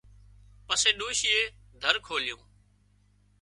پسي 0.67 0.89
ڏوشيئي 0.99 1.43
در 1.81 1.95
کولُيون 2.05 2.41